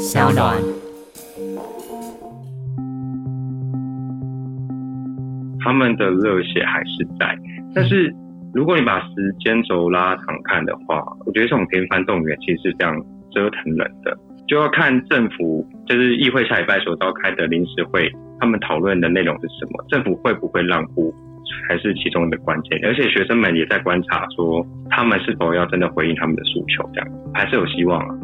[0.00, 0.56] 小暖。
[5.62, 7.36] 他们的热血还是在，
[7.74, 8.10] 但是
[8.54, 12.98] 如果你把时间轴拉长看的话，我觉得这种频繁动员其实是非常
[13.30, 14.16] 折腾人的，
[14.48, 18.10] 就要看政府就是议会下礼拜所召开的临时会，
[18.40, 21.14] 他们讨论的内容是什么，政府会不会让步，
[21.68, 22.80] 还是其中的关键。
[22.84, 28.14] 而且学生们也在观察，说他们是否要真的回应他们的诉求，这样还是有希望啊。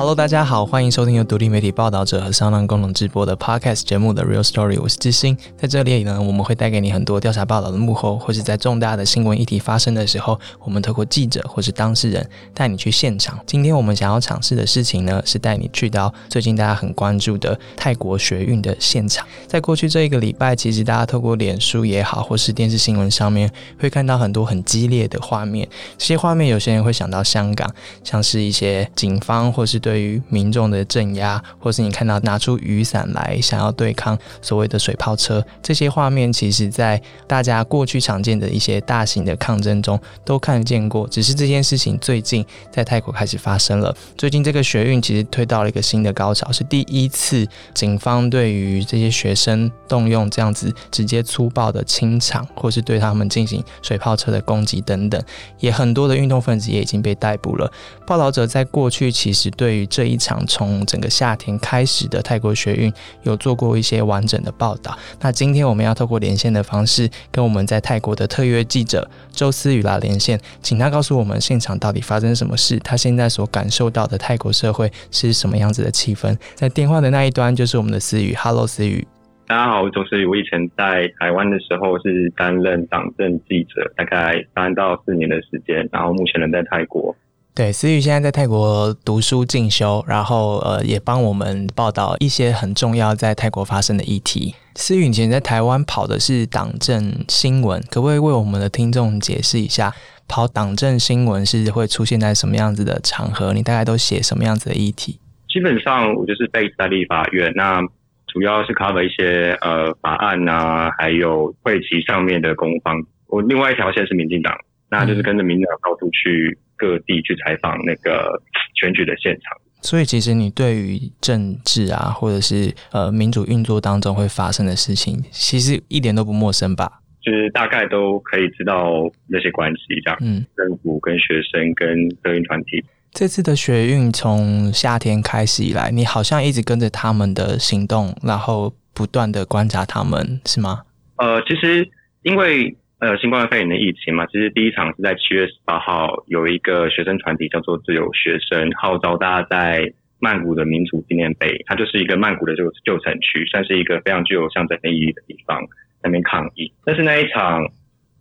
[0.00, 5.36] Hello，大家好，欢迎收听由独立媒体报道者和商浪共同直播的 Podcast 节目的 Real Story，我是志兴。
[5.58, 13.38] 在这里呢，我们会带给你很多调查报道的幕后，或是在重大的新闻议题发生的时候，我们透过记者或是当事人带你去现场。
[13.44, 19.26] 今天我们想要尝试的事情呢，是带你去到最近大家很关注的泰国学运的现场。
[19.46, 25.68] 在过去这一个礼拜，其实大家透过脸书也好，或是电视新闻上面，会看到很多很激烈的画面。
[25.98, 27.70] 这些画面，有些人会想到香港，
[28.02, 41.08] 像是一些警方或是对对于民众的镇压，或是你看到拿出雨伞来想要对抗所谓的水炮车，这些画面，其实在大家过去常见的一些大型的抗争中都看见过。
[41.08, 43.92] 只是这件事情最近在泰国开始发生了。
[44.16, 55.20] 最近这个学运其实推到了一个新的高潮，是第一次警方对于这些学生动用这样子直接粗暴的清场，或是对他们进行水炮车的攻击等等。
[55.58, 57.68] 也很多的运动分子也已经被逮捕了。
[58.06, 64.96] 报道者在过去其实对于这一场从整个夏天开始的泰国学运有做过一些完整的报道。
[65.20, 76.36] 那今天我们要透过连线的方式，跟我们在泰国的特约记者周思雨来连线，请他告诉我们现场到底发生什么事，他现在所感受到的泰国社会是什么样子的气氛。
[76.54, 79.06] 在电话的那一端就是我们的思雨，Hello，思雨。
[79.46, 80.24] 大家好，我周思雨。
[80.26, 87.16] 我以前在台湾的时候是担任党政记者，大概三到四年的时间，然后目前人在泰国。
[87.52, 94.54] 对，思雨现在在泰国读书进修，然后呃也帮我们报道一些很重要在泰国发生的议题。
[94.76, 99.92] 思雨以前在台湾跑的是党政新闻，可不可以为我们的听众解释一下，
[100.28, 103.52] 跑党政新闻是会出现在什么样子的场合？
[103.52, 105.18] 你大概都写什么样子的议题？
[105.48, 107.82] 基本上我就是被在立法院，那
[108.28, 112.96] 主要是 cover 一些呃法案啊，还有会期上面的攻防。
[113.26, 114.56] 我另外一条线是民进党，
[114.88, 116.56] 那就是跟着民进党到处去。
[116.80, 118.40] 各地去采访那个
[118.74, 127.02] 选举的现场，所以其实你对于政治啊，或者是呃民主运作当中会发生的事情，其实一点都不陌生吧？
[127.20, 130.18] 就是大概都可以知道那些关系，这样。
[130.22, 132.82] 嗯，政府跟学生跟德运团体，
[133.12, 140.84] 这次的学运从夏天开始以来，你好像一直跟着他们的行动，然后不断的观察他们，是吗？
[141.16, 141.86] 呃，其实
[142.22, 142.74] 因为。
[143.00, 155.62] 呃，新冠肺炎的疫情嘛，其实第一场是在七月十八号，有一个学生团体叫做自由学生，号召大家在曼谷的民主纪念碑，它就是一个曼谷的旧旧城区，算是一个非常具有象征意义的地方，
[156.02, 156.70] 那边抗议。
[156.84, 157.66] 但是那一场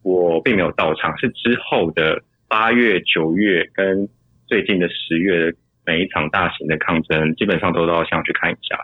[0.01, 4.07] 我并没有到场，是之后的八月、九月跟
[4.47, 5.53] 最近的十月，
[5.85, 8.79] 每一场大型的抗争，基本上都都要想去看一下。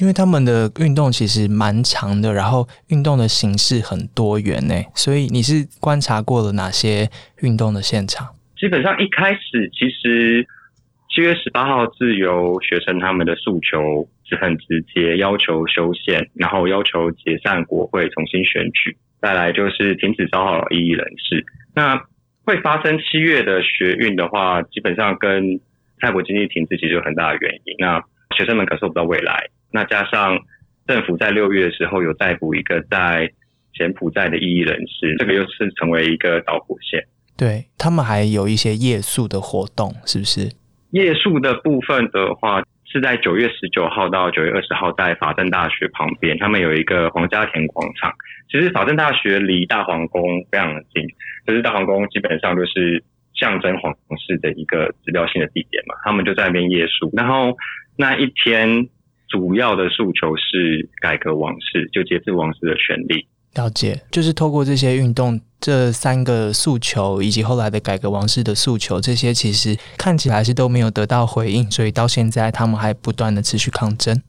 [0.00, 7.08] 因为他们的运动其实蛮长的，然后运动的形式很多元呢，所以你是观察过了哪些
[7.42, 8.28] 运动的现场？
[8.56, 10.46] 基本上一开始，其实
[11.10, 21.44] 七月十八号自由学生他们的诉求是很直接，要求修宪，然后要求解散国会，重新选举，再来就是停止招号异议人士。
[21.74, 22.00] 那
[22.44, 25.60] 会发生七月的学运的话，基本上跟
[26.00, 27.74] 泰国经济停滞其实有很大的原因。
[27.78, 28.02] 那
[28.36, 29.48] 学生们感受不到未来。
[29.70, 30.38] 那加上
[30.86, 33.30] 政府在六月的时候有逮捕一个在
[33.74, 37.06] 柬埔寨的异议人士，这个又是成为一个导火线。
[37.36, 40.50] 对他们还有一些夜宿的活动，是不是？
[40.90, 48.12] 夜宿的部分的话，是在九月十九号到九月二十号，在法政大学旁边，他们有一个皇家田广场。
[48.50, 51.06] 其实法政大学离大皇宫非常的近，
[51.46, 55.94] 就是大皇宫基本上就是象征皇室的一个指标性的地点嘛。
[56.02, 57.54] 他们就在那边夜宿，然后
[57.96, 58.88] 那一天。
[59.28, 63.26] 主要的诉求是改革王室，就节制王室的权利。
[63.54, 74.20] 了解，就是透过这些运动，这三个诉求以及后来的改革王室的诉求，这些其实看起来是都没有得到回应，所以到现在他们还不断的持续抗争。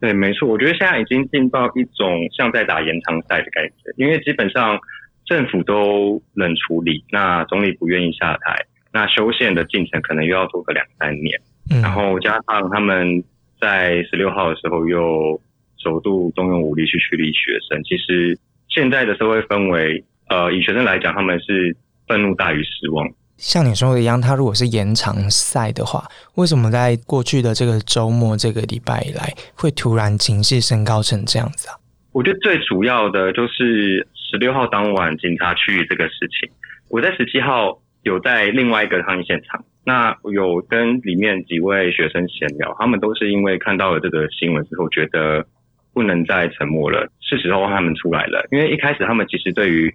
[0.00, 4.78] 对，没错，我觉得现在已经进到一种像在打延长赛的感觉，因为基本上
[5.24, 11.40] 政府都冷处理，那总理不愿意下台，那修宪的进程可能又要做个两三年，
[11.80, 13.24] 然后加上他们。
[13.64, 15.40] 在十六号的时候，又
[15.78, 17.82] 首度动用武力去驱离学生。
[17.82, 18.38] 其实
[18.68, 21.74] 现在的社会氛围，呃，以学生来讲，他们是
[22.06, 23.08] 愤怒大于失望。
[23.38, 31.74] 像你说的一样，他如果是延长赛的话，为什么在过去的这个周末、这个礼拜以来，会突然情势升高成这样子啊？
[32.12, 36.50] 我觉得最主要的就是十六号当晚警察去这个事情。
[36.90, 45.46] 我在十七号有在另外一个抗议现场，那有跟里面几位学生闲聊，他们都是因为看到了这个新闻之后，觉得
[45.92, 48.46] 不能再沉默了，是时候他们出来了。
[48.50, 49.94] 因为一开始他们其实对于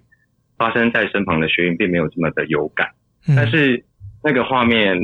[0.56, 2.88] 发生在身旁的学员并没有这么的有感。
[3.36, 3.84] 但是
[4.22, 4.96] 那个画面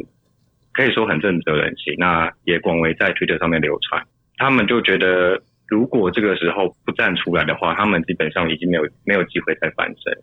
[0.72, 4.02] 可以说很震慑人心，那也广为在推特上面流传。
[4.36, 10.16] 他们就觉得，如果这个时候不站出来的话，他们基本上已经没有没有机会再翻身。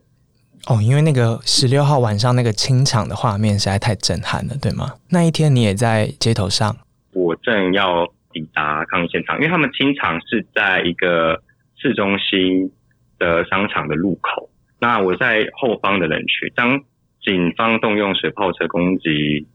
[0.68, 4.94] 哦，因为那个十六号晚上那个清场的画面实在太震撼了，对吗？
[5.10, 6.76] 那一天你也在街头上，
[7.14, 11.42] 我正要抵达抗议现场，因为他们清场是在一个
[11.76, 12.72] 市中心
[13.20, 14.50] 的商场的路口，
[14.80, 16.82] 那我在后方的人群当。
[17.26, 19.48] 警方动用水炮车攻击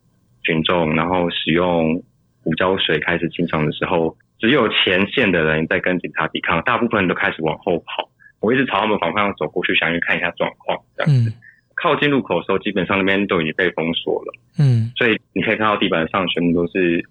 [0.42, 2.02] 群众，然后使用
[2.42, 8.08] 胡椒水开始清场的时候，只有前线的人在跟警察抵抗，大部分人都开始往后跑。
[8.40, 10.78] 我一直朝他们方向走过去，想去看一下状况。
[10.96, 11.32] 这样子，
[11.74, 14.32] 靠近路口的时候，基本上那边都已经被封锁了。
[14.58, 17.04] 嗯，所以你可以看到地板上全部都是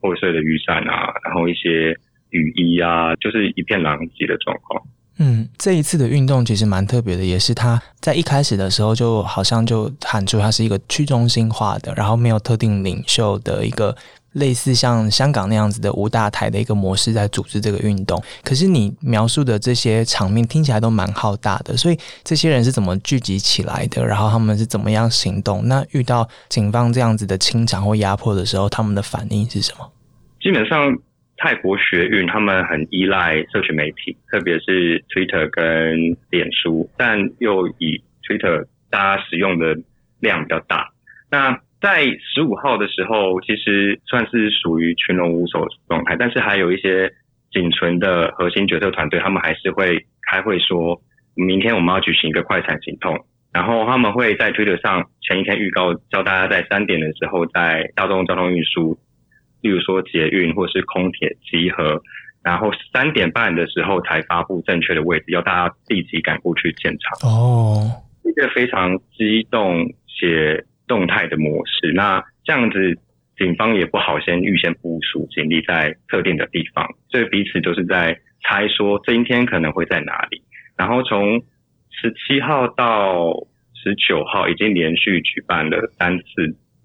[0.00, 1.96] 破碎的雨伞啊，然后一些
[2.30, 4.82] 雨衣啊，就是一片狼藉的状况。
[5.18, 13.94] 嗯，这一次的运动其实蛮特别的，也是他在一开始的时候就好像就喊出它是一个去中心化的，然后没有特定领袖的一个
[14.34, 18.22] 类似像香港那样子的五大台的一个模式在组织这个运动。
[18.44, 24.06] 可是你描述的这些场面听起来都蛮浩大的，所以这些人是怎么聚集起来的？
[24.06, 25.66] 然后他们是怎么样行动？
[25.66, 29.90] 那遇到警方这样子的清场或压迫的时候，他们的反应是什么？
[30.40, 30.96] 基本上。
[31.36, 39.76] 泰国学运，他们很依赖社群媒体，特别是 Twitter 跟脸书，但又以 Twitter 大家使用的
[40.20, 40.92] 量比较大。
[41.28, 42.02] 那在
[42.32, 47.12] 十五号的时候，其实算是属于群龙无首状态，但是还有一些
[47.52, 50.98] 仅存的核心决策团队，他们还是会开会说，
[51.34, 58.98] 明天我们要举行一个快闪行动，然后他们会在 Twitter 上前一天预告，叫大家在三点的时候在大众交通运输。
[59.60, 62.00] 例如说捷运或是空铁集合，
[62.42, 67.30] 然后三点半的时候才发布正确的位置，要大家立即赶过去现场。
[67.30, 67.76] 哦，
[68.24, 71.92] 一个非常激动且动态的模式。
[71.92, 72.98] 那这样子，
[73.36, 80.42] 警方也不好先预先部署警力在特定的地方，所以彼此都是在猜说今天可能会在哪里。
[80.76, 81.40] 然后从
[81.90, 83.32] 十七号到
[83.74, 86.24] 十九号，已经连续举办了三次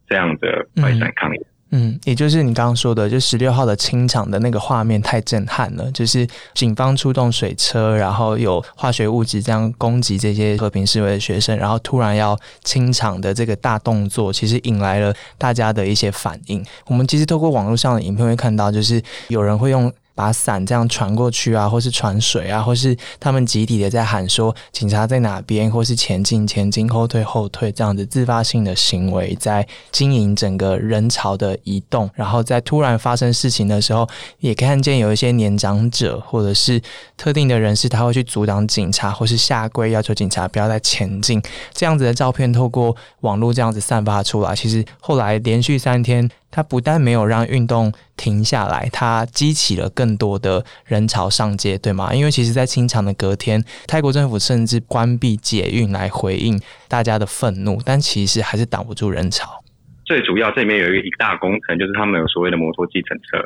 [0.08, 1.40] 这样的快闪抗议。
[1.72, 16.66] 嗯，也就是你刚刚说的，就十六号的清场的那个画面太震撼了，就是警方出动水车，然后有化学物质这样攻击这些和平示威的学生，然后突然要清场的这个大动作，其实引来了大家的一些反应。
[16.88, 19.92] 我们其实透过网络上的影片会看到，就是有人会用。
[20.20, 32.10] 把伞这样传过去啊，或是传水啊，或是他们集体的在喊说警察在哪边，或是前进前进后退后退这样子自发性的行为，在经营整个人潮的移动。
[32.16, 34.06] 然后在突然发生事情的时候，
[34.40, 36.82] 也看见有一些年长者或者是
[37.16, 41.42] 特定的人士，他会去阻挡警察，或是下跪要求警察不要再前进。
[41.74, 46.30] 这样子的照片透过网络这样子散发出来，其实后来连续三天。
[46.52, 52.14] 它不但没有让运动停下来，它激起了更多的人潮上街，对吗？
[52.14, 59.64] 因为其实，在清场的隔天，泰国政府甚至关闭捷运来回应大家的愤怒，但其实还是挡不住人潮。
[60.06, 63.40] 最主要这里面有一个一大工程，就是他们有所谓的摩托计程车。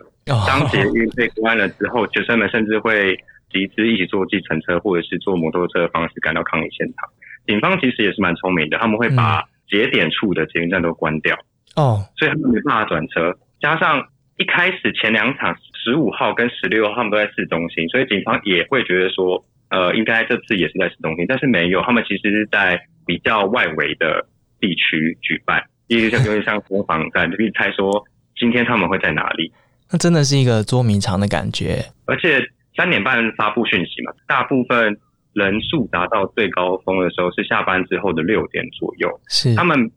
[0.47, 3.13] 当捷运被关了之后，学生们甚至会
[3.51, 7.09] 集资一起坐计程车，或者是坐摩托车的方式赶到抗议现场。
[7.45, 11.37] 警方其实也是蛮聪明的，他们会把节点处的捷运站都关掉。
[11.75, 24.23] 哦，所以他们没办法转车，加上一开始前两场十五号跟十六号他们都在市中心，所以警方也会觉得说，呃，应该这次也是在市中心，但是没有，他们其实是在比较外围的
[24.59, 28.03] 地区举办，例如像有点像攻防战，可以猜说
[28.35, 29.51] 今天他们会在哪里。
[29.91, 32.39] 那真的是一个捉迷藏的感觉，而且
[32.77, 34.95] 三点半发布讯息嘛，大部分
[35.33, 39.91] 人数达到最高峰的时候是下班之后的六点左右，是他们。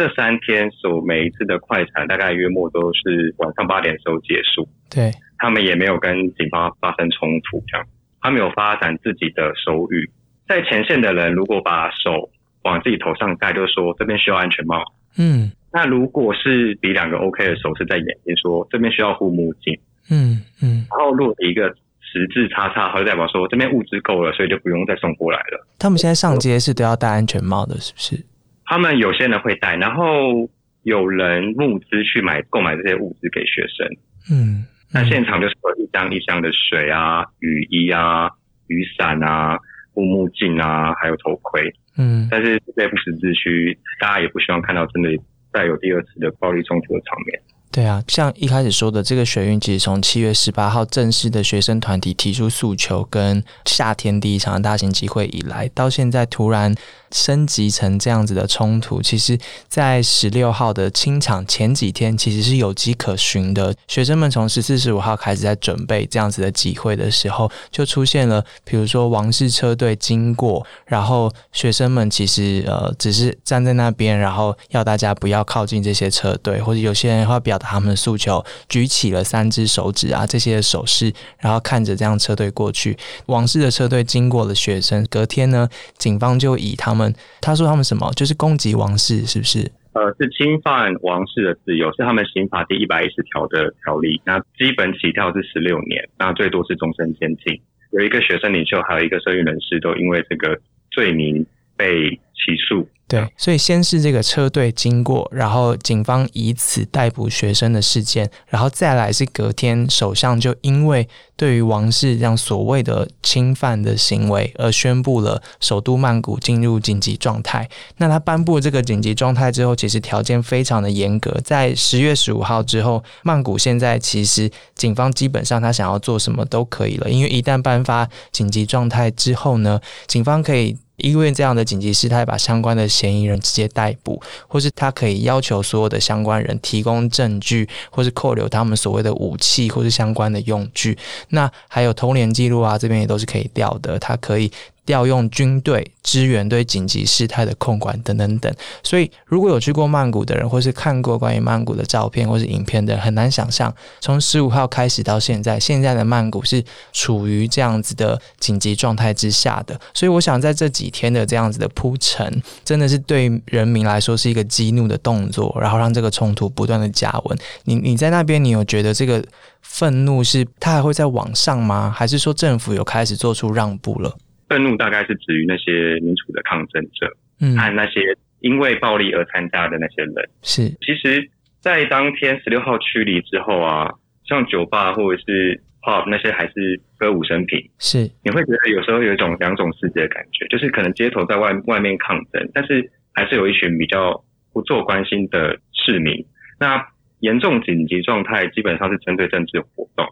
[0.00, 4.66] 这三天所每一次的快闪，大概约莫都是晚上八点时候结束。
[4.88, 7.86] 对，他们也没有跟警方发生冲突，这样，
[8.22, 10.10] 他们有发展自己的手语。
[10.48, 12.30] 在前线的人，如果把手
[12.62, 14.82] 往自己头上盖，就说这边需要安全帽。
[15.18, 19.78] 嗯，那如果是比两个 OK 的手势在眼睛，说这边需要护目镜。
[20.10, 21.68] 嗯嗯，然后如果一个
[22.00, 25.66] 十字叉叉，就代表说这边物资够了，所以就不用再送过来了。
[25.78, 28.24] 他们现在上街是都要戴安全帽的，是不是？
[28.70, 30.48] 他们有些人会带，然后
[30.84, 33.84] 有人募资去买购买这些物资给学生。
[34.30, 38.30] 嗯，那现场就是有一箱一箱的水啊、雨衣啊、
[38.68, 39.58] 雨伞啊、
[39.92, 41.60] 护目镜啊，还有头盔。
[41.98, 45.10] 嗯，但是在不时之需，大家也不希望看到真的
[45.52, 47.42] 再有第二次的暴力冲突的场面。
[47.72, 56.74] 对啊，像一开始说的，这个学运其实从七月十八号正式的学生团体提出诉求，跟夏天第一场大型集会以来，到现在突然
[57.12, 63.72] 升级成这样子的冲突，其实，在十六号的清场前几天，其实是有迹可循的。
[63.86, 77.59] 学生们从十四、十五号开始在准备这样子的集会的时候，就出现了，比如说王室车队经过，然后学生们其实呃只是站在那边，然后要大家不要靠近这些车队，或者有些人会表。
[77.60, 89.70] 他们的诉求，举起了三只手指啊，这些手势，然后看着这样车队过去，王室的车队经过了学生，隔天呢，警方就以他们，他说他们什么，就是攻击王室，是不是？
[89.92, 94.22] 呃，是侵犯王室的自由，是他们刑法第一百一十条的条例。
[94.24, 97.60] 那基本起跳是十六年，那最多是终身监禁。
[97.90, 100.56] 有一个学生领袖，还有一个社运人士，都因为这个
[100.92, 101.44] 罪名
[101.76, 102.88] 被起诉。
[103.10, 117.68] 对，所以先是这个车队经过，然后警方以此逮捕学生的事件，然后再来是隔天首相就因为对于王室这样所谓的侵犯的行为而宣布了首都曼谷进入紧急状态。
[117.96, 130.78] 那他颁布这个紧急状态之后，其实条件非常的严格，在十月十五号之后，曼谷现在其实警方基本上他想要做什么都可以了，因为一旦颁发紧急状态之后呢，警方可以。
[131.00, 140.96] 因为这样的紧急事态，把相关的嫌疑人直接逮捕，或是他可以要求所有的相关人提供证据，或是扣留他们所谓的武器或是相关的用具。
[141.30, 143.98] 那还有通联记录啊，这边也都是可以调的。
[143.98, 144.50] 他可以。
[144.86, 159.78] 调用军队支援对紧急事态的控管等等等，所以如果有去过曼谷的人，或是看过关于曼谷的照片或是影片的，很难想象从十五号开始到现在，现在的曼谷是处于这样子的紧急状态之下的。
[159.94, 167.38] 所以我想在这几天的这样子的铺陈，真的是对人民来说是一个激怒的动作，然后让这个冲突不断的加温。
[167.64, 169.22] 你你在那边，你有觉得这个
[169.60, 171.94] 愤怒是它还会在往上吗？
[171.94, 174.16] 还是说政府有开始做出让步了？
[174.50, 177.06] 愤怒大概是指于那些民主的抗争者，
[177.40, 178.00] 嗯，和那些
[178.40, 180.14] 因为暴力而参加的那些人。
[180.42, 181.30] 是，其实，
[181.60, 183.88] 在当天十六号驱离之后啊，
[184.24, 187.70] 像酒吧或者是 pub 那些还是歌舞升平。
[187.78, 194.20] 是，你会觉得有时候有一种两种世界的感觉，就是可能街头在外外面抗争，但是还是有一群比较
[194.52, 196.26] 不做关心的市民。
[196.58, 196.84] 那
[197.20, 200.04] 严重紧急状态基本上是针对政治活动，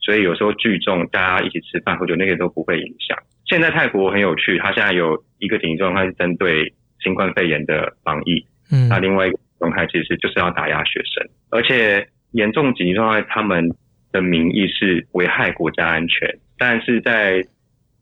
[0.00, 3.16] 所以有时候聚众大家一起吃饭，或者那个都不会影响。
[3.50, 13.68] 现在泰国很有趣，它现在有一个紧急状态是针对新冠肺炎的防疫，嗯，那另外一个状态其实就是要打压学生，而且严重紧急状态他们
[14.12, 17.44] 的名义是危害国家安全，但是在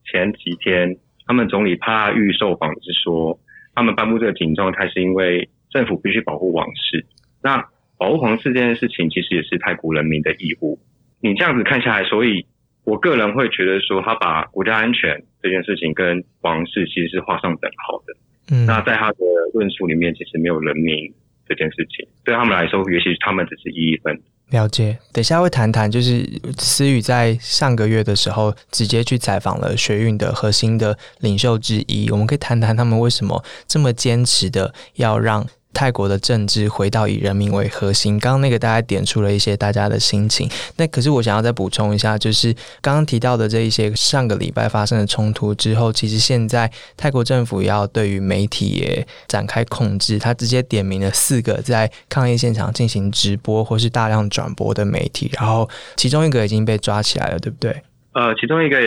[0.04, 0.94] 前几天，
[1.26, 3.40] 他们总理帕玉受访是说，
[3.74, 7.06] 他们颁布这个紧急状态是因为政府必须保护王室，
[7.42, 7.64] 那
[7.96, 10.78] 保护皇室这件事情其实也是泰国人民的义务，
[11.22, 12.44] 你这样子看下来，所以。
[12.88, 18.16] 我个人会觉得说，他把国家安全这件事情跟王室其实是画上等号的。
[18.50, 19.18] 嗯，那在他的
[19.52, 21.12] 论述里面，其实没有人民
[21.46, 24.18] 这件事情，对他们来说，也许他们只是一分。
[24.50, 26.24] 了解，等下会谈谈，就是
[26.56, 35.46] 思雨在上个月的时候直接去采访了学运的核心的领袖之一，我们可以谈谈他们为什么这么坚持的要让。
[35.74, 40.48] 泰国的政治回到以人民为核心，刚刚那个大家点出了一些大家的心情。
[40.76, 57.82] 那可是我想要再补充一下，就是刚刚提到的这一些上个礼拜发生的冲突之后，其实现在泰国政府要对于媒体也展开控制，他直接点名了四个在抗议现场进行直播或是大量转播的媒体，然后其中一个已经被抓起来了，对不对？
[58.14, 58.80] 呃，其中一个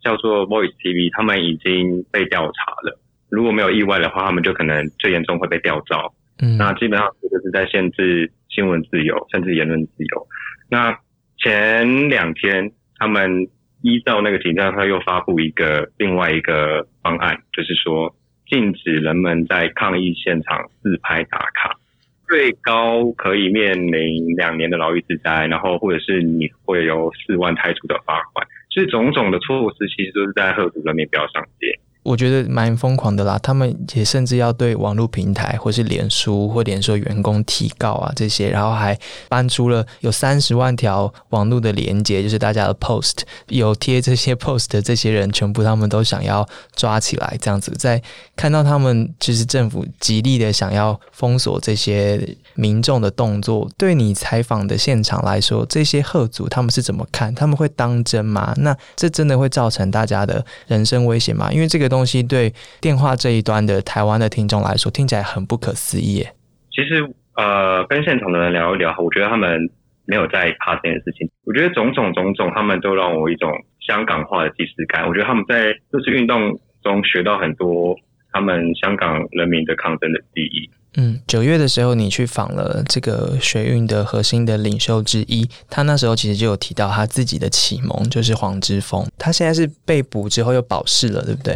[0.00, 3.00] 叫做 Voice TV，他们已经被调查了。
[3.28, 6.14] 如果没有意外的话，他们就可能最严重会被调招。
[6.40, 10.26] 嗯，那基本上就是在限制新闻自由，甚至言论自由。
[10.68, 10.98] 那
[11.38, 13.48] 前两天他们
[13.82, 18.14] 依照那个警察，他又发布一个另外一个方案，就是说
[18.48, 21.76] 禁止人们在抗议现场自拍打卡，
[22.28, 28.46] 最高可以面临两年的牢狱之灾，然后或者是你会有四万泰铢的罚款。
[28.70, 31.78] 所以种种的措施其实都是在吓阻人民不要上街。
[32.06, 33.38] 我觉得蛮疯狂的啦。
[33.42, 38.98] 他们也甚至要对网络平台或是脸书或脸书员工提告啊这些，然后还
[39.28, 47.72] 搬出了有三十万条网络的连接，就是大家的 post 有贴这些 post 的这些人，全部他们都想要抓起来，这样子。
[47.78, 48.02] 在
[48.34, 57.34] 看到他们就是政府极力的想要封锁这些民众的动作，对你采访的现场来说，这些贺族他们是怎么看？
[57.34, 58.54] 他们会当真吗？
[58.58, 61.52] 那这真的会造成大家的人身威胁吗？
[61.52, 66.26] 因为这个东西对电话这一端的台湾的听众来说，听起来很不可思议。
[66.70, 69.70] 其实，呃，跟现场的人聊一聊，我觉得他们
[70.04, 71.30] 没有在怕这件事情。
[71.44, 73.50] 我觉得种种种种，他们都让我一种
[73.86, 75.06] 香港化的即视感。
[75.06, 77.96] 我觉得他们在这次运动中学到很多
[78.32, 80.68] 他们香港人民的抗争的记忆。
[80.98, 91.54] 嗯，九月的时候你去访了这个学运的核心的领袖之一，他那时候其实就有提到他自己的启蒙就是黄之锋，他现在是被捕之后又保释了，对不对？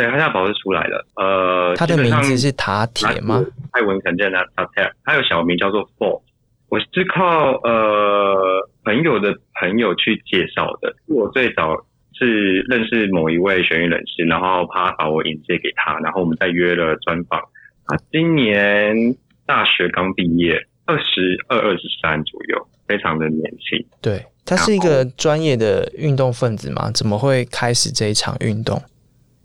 [0.00, 1.06] 对，他现在保释出来了。
[1.16, 3.44] 呃，他的名字是塔铁吗？
[3.72, 6.22] 泰文肯定的塔铁，他有小名叫做 Four。
[6.70, 11.76] 我是靠呃朋友的朋友去介绍的，我最早
[12.14, 17.38] 是认识某一位学运人士，然后他把我引荐给他，然后我们再约了专访。
[17.86, 18.96] 他今年
[19.44, 23.84] 大学刚毕业，二十二、二十三左右，非常的年轻。
[24.00, 26.90] 对他是一个专业的运动分子吗？
[26.92, 28.80] 怎么会开始这一场运动？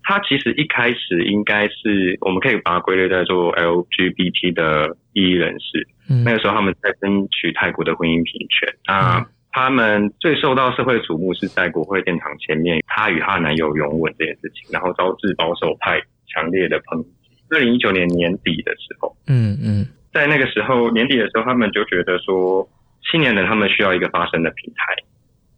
[0.06, 5.84] 他其实一开始应该是，我们可以把它归类在做 LGBT 的异议人士。
[6.24, 8.72] 那个时候他们在争取泰国的婚姻平权。
[8.86, 17.10] 那他们最受到社会瞩目是在国会殿堂前面，她与她男友拥吻这件事情，然后招致保守派强烈的抨击。
[17.50, 22.68] 二零一九年年底的时候，嗯嗯，在那个时候年底的时候，他们就觉得说，
[23.10, 24.94] 青年人他们需要一个发声的平台，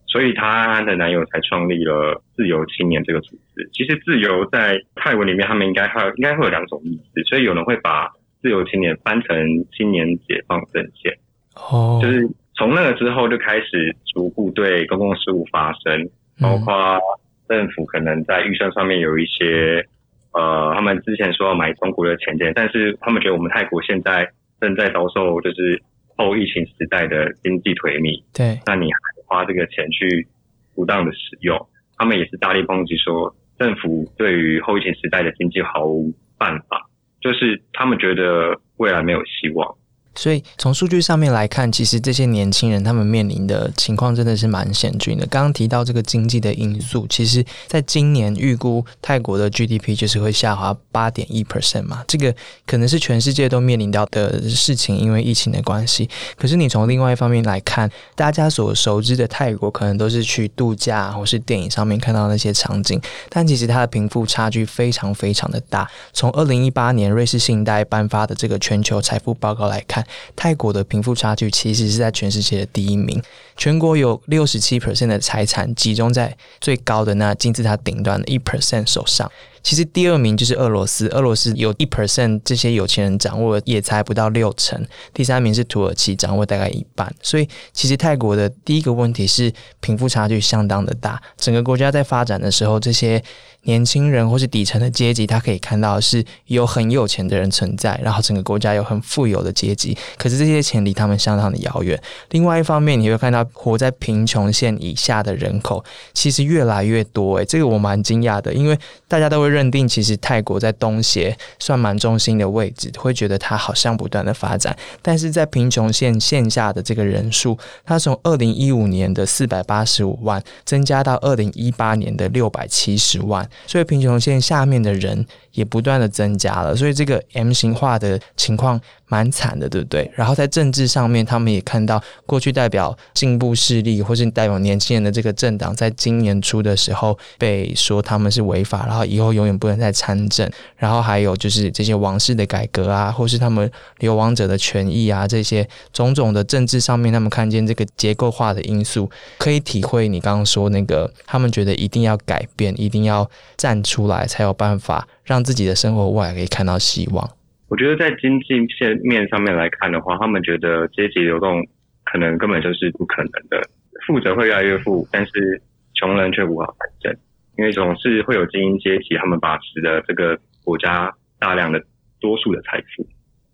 [0.09, 3.69] 所以她的男友才创立了自由青年这个组织。
[3.71, 8.09] 其实自由在泰文里面，他们应该还有应该会有两种意思，所以有人会把
[8.41, 9.37] 自由青年翻成
[9.77, 11.15] 青年解放阵线。
[11.55, 16.09] 哦，就是从那个之后就开始逐步对公共事务发声，
[16.41, 16.99] 包括
[17.47, 19.85] 政府可能在预算上面有一些。
[20.31, 24.29] 呃，他们之前说要买中国的钱钱，但是他们觉得我们泰国现在
[24.61, 25.81] 正在遭受就是
[26.15, 28.21] 后疫情时代的经济颓靡。
[28.31, 30.27] 对，那你还花这个钱去
[30.75, 31.55] 不当的使用，
[31.97, 36.89] 他们也是大力抨击说政府对于后疫情时代的经济毫无办法，
[37.21, 39.77] 就是他们觉得未来没有希望。
[40.19, 45.25] 所以从数据上面来看，其实这些年轻人他们面临的情况真的是蛮险峻的。
[45.27, 52.35] 刚刚提到这个经济的因素，其实在今年预估泰国的 GDP 就是会下滑八点一 percent 嘛，这个
[52.67, 56.09] 可能是全世界都面临到的事情，因为疫情的关系。
[56.35, 65.89] 可是你从另外一方面来看，大家所熟知的泰国可能都是去度假或是电影上面看到那些场景，但其实它的贫富差距非常非常的大。
[66.11, 70.05] 从二零一八年瑞士信贷颁发的这个全球财富报告来看。
[70.35, 73.21] 泰国的贫富差距其实是在全世界的第一名，
[73.57, 79.31] 全国有六十七 percent 的财产集中在最高的那金字塔顶端的一 percent 手上。
[79.61, 84.81] 其实第二名就是俄罗斯，俄罗斯有一 percent 这些有钱人掌握也才不到六成。
[85.13, 87.13] 第三名是土耳其，掌握大概一半。
[87.21, 91.21] 所以其实泰国的第一个问题是贫富差距相当的大。
[91.37, 93.21] 整个国家在发展的时候，这些。
[93.63, 99.95] 年轻人或是底层的阶级，他可以看到是有很有钱的人存在，然后整个国家有很富有的阶级。
[100.17, 102.01] 可是这些钱离他们相当的遥远。
[102.29, 107.37] 另外一方面，你会看到活在贫穷线以下的人口其实越来越多。
[107.37, 114.75] 诶，这个我蛮惊讶的，因为大家都会认定其实泰国在东协算蛮中心的位置，会觉得它好像不断的发展。
[115.01, 123.48] 但是在贫穷线线下的这个人数，它从二零一五年的四百八十五万增加到二零一八年的六百七十万。
[123.67, 128.79] 所以贫穷线下面的人也不断的增加了，所以这个 M 型化的情况。
[129.11, 130.07] 蛮惨的，对不对？
[130.13, 140.47] 然后在政治上面，他们也看到过去代表进步势力或是代表年轻人的这个政党，在今年初的时候被说他们是违法，然后以后永远不能再参政。
[140.77, 149.09] 然后还有就是这些王室的改革啊，或是他们流亡者的权益啊，这些种种的政治上面，他们看见这个结构化的因素，
[149.39, 157.29] 可以体会你刚刚说那个，他们觉得一定要改变，一定要站出来，才有办法让自己的生活未来可以看到希望。
[157.67, 161.63] 我觉得在经济线面上面来看的话，他们觉得阶级流动
[162.03, 163.61] 可能根本就是不可能的，
[164.07, 165.61] 富者会越来越富，但是
[165.93, 167.15] 穷人却无法反正，
[167.59, 171.79] 因为总是会有精英阶级，他们把持着这个国家大量的
[172.19, 173.05] 多数的财富。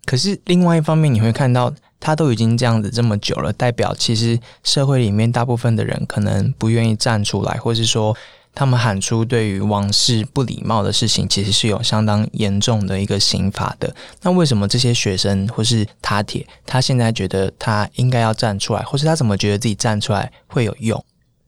[0.06, 8.16] 可是另外一方面，你会看到他都已经这样子这么久了，代表其实社会里面大部分的人可能不愿意站出来，或是说。
[8.56, 13.94] 他们喊出对于王室不礼貌的事情，其实是有相当严重的一个刑罚的。
[14.24, 21.04] 那为什么这些学生或是塔铁，他现在觉得他应该要站出来，或是他怎么觉得自己站出来会有用？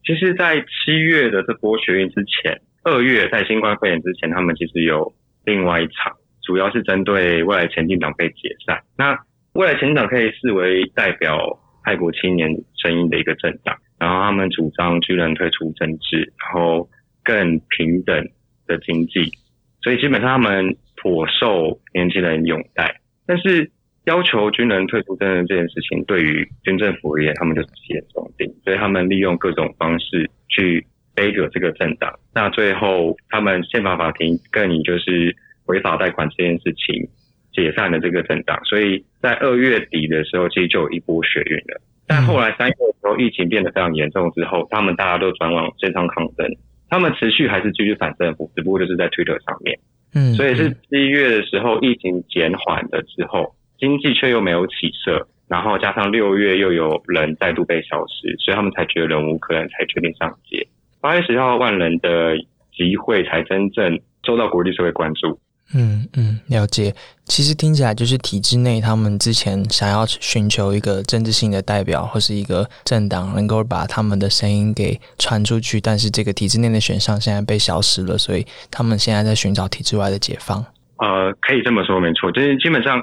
[0.05, 8.81] 其实，在七月的这波学运之前，二月在新冠肺炎之前，他们其实有另外一场，主要是针对未来前进党被解散。
[8.97, 9.17] 那
[9.53, 11.37] 未来前进党可以视为代表
[11.83, 12.49] 泰国青年
[12.81, 16.89] 声音的一个政党，然后他们主张军人退出政治，然后
[17.27, 18.15] 更平等
[18.65, 19.29] 的经济，
[19.81, 23.01] 所以基本上他们颇受年轻人拥戴。
[23.25, 23.69] 但是
[24.05, 32.17] 要求军人退出政治这件事情，对于军政府而言，他们就是眼中钉，所以他们利用各种方式去背着这个政党。
[32.33, 35.35] 那最后，他们宪法法庭更以就是
[35.65, 37.09] 违法贷款这件事情。
[37.53, 41.81] 解散了这个政党，所以在二月底的时候，其实就有一波血运了。
[42.05, 46.45] 但后来三月的时候，疫情变得非常严重之后，他们大家都转往线上抗争。
[46.89, 49.77] 他们持续还是继续反政府，只不过就是在推特上面。
[50.13, 60.65] 嗯，所以是七月的时候，疫情减缓了之后，经济却又没有起色，然后加上六月又有人再度被消失，所以他们才觉得忍无可忍，才决定上街。
[61.01, 62.37] 八月十号万人的
[62.73, 65.39] 集会才真正受到国际社会关注。
[65.73, 66.95] 嗯嗯，了解。
[67.25, 75.81] 其实听起来就是体制内，他们之前想要寻求一个政治性的代表或是一个政党，能够把他们的声音给传出去。
[75.81, 80.63] 但是这个体制内的选项现在被消失了，所以他们现在在寻找体制外的解放。
[80.99, 82.31] 呃，可以这么说，没错。
[82.31, 83.01] 就是基本上，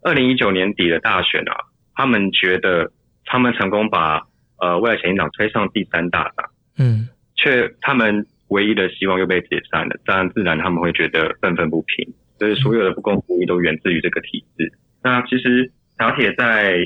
[0.00, 1.52] 二零一九年底的大选啊，
[1.94, 2.90] 他们觉得
[3.26, 4.22] 他们成功把
[4.56, 8.26] 呃未来前进党推上第三大党，嗯，却他们。
[8.48, 14.72] 唯一的希望又被解散了，当然自然他们会觉得愤愤不平，所以所有的不公不义都源自于这个体制。
[15.02, 16.78] 那其实小铁在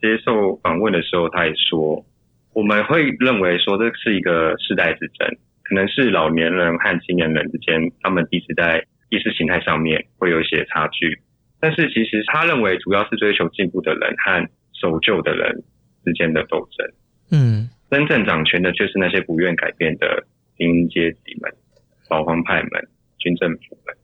[0.00, 2.04] 接受访问的时候，他也说，
[2.52, 5.28] 我们会认为说这是一个世代之争，
[5.64, 11.18] 可能是老年人和青年人之间，他们彼此在意识形态上面会有一些差距。
[11.60, 14.48] 但是其实他认为，主要是追求进步的人和
[14.80, 15.64] 守旧的人
[16.04, 16.86] 之间的斗争。
[17.32, 20.24] 嗯，真正掌权的却是那些不愿改变的。
[20.58, 21.50] 精英阶级们、
[22.08, 23.96] 保皇派们、军政府们，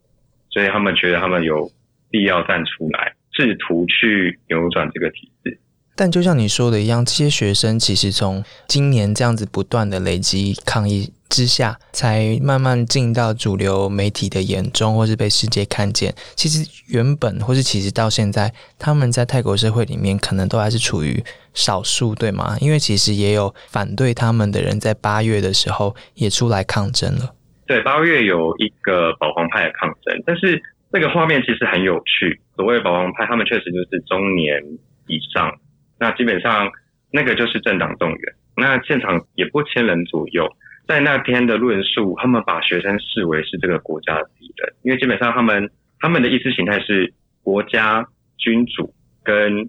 [0.49, 1.71] 所以他们觉得他们有
[2.11, 5.59] 必要站出来，试图去扭转这个体制。
[5.97, 16.15] 但就像你说的一样，这些学生其实从今年这样子不断的累积抗议之下，才慢慢进到主流媒体的眼中，或是被世界看见。
[16.37, 21.23] 其实原本，或是其实到现在，他们在泰国社会里面，可能都还是处于。
[21.55, 22.57] 少数对吗？
[22.61, 27.33] 因为其实也有反对他们的人，在八月的时候也出来抗争了。
[27.65, 32.41] 对，八月有一个保皇派的抗争，但是那个画面其实很有趣。
[32.57, 34.61] 所谓保皇派，他们确实就是中年
[35.07, 35.49] 以上，
[35.97, 36.69] 那基本上
[37.13, 38.35] 那个就是政党动员。
[38.57, 40.51] 那现场也不千人左右，
[40.87, 45.71] 在那天的论述，他们把学生视为是这个国家的敌人，因为基本上他们
[46.01, 48.07] 他们的意识形态是国家、
[48.39, 48.93] 君主
[49.23, 49.69] 跟。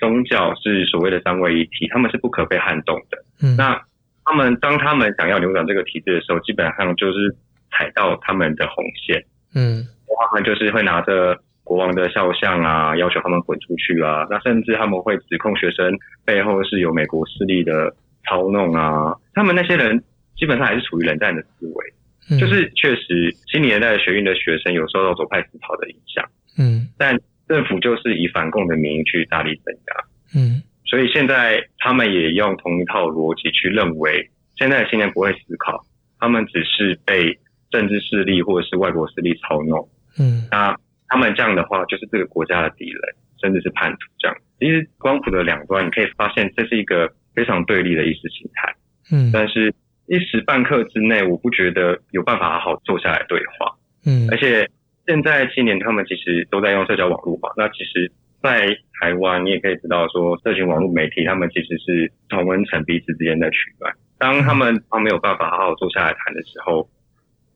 [0.00, 3.18] 宗教是所谓的三位一体，他们是不可被撼动的。
[3.42, 3.78] 嗯，那
[4.24, 7.36] 他们当他们想要扭转这个体制的时候，基本上就是
[7.70, 9.22] 踩到他们的红线。
[9.54, 9.84] 嗯，
[10.26, 14.26] 他们就是会拿着国王的肖像啊，要求他们滚出去啊。
[14.30, 15.94] 那甚至他们会指控学生
[16.24, 17.94] 背后是有美国势力的
[18.26, 19.14] 操弄啊。
[19.34, 20.02] 他们那些人
[20.40, 26.28] 基本上还是处于冷战的思维，就是确实新年代学运的学生有受到左派思潮的影响。
[26.58, 27.16] 嗯，但。
[27.50, 35.84] 政府就是以反共的名义去大力镇压，嗯，所以现在他们也用同一套逻辑去认为，现在的青年不会思考，
[36.20, 37.36] 他们只是被
[37.68, 43.00] 政治势力或者是外国势力操弄，嗯，那他们这样的话就是这个国家的敌人，
[43.42, 44.36] 甚至是叛徒这样。
[44.60, 48.72] 其实光谱的两端，你可以发现这是一个非常对立的意识形态，
[49.10, 49.74] 嗯，但是
[50.10, 54.68] 一时半刻之内，我不觉得有办法好好坐下来对话，嗯，而且。
[55.06, 58.68] 现在青年他们其实都在用社交网络嘛，那其实，在
[59.00, 63.92] 台湾你也可以知道说，社群网络媒体他们其实是同温层彼此之间的取暖。
[64.18, 66.88] 当他们他没有办法好好坐下来谈的时候，